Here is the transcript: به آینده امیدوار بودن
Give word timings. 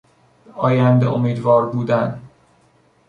به 0.45 0.53
آینده 0.53 1.09
امیدوار 1.09 1.65
بودن 1.69 2.21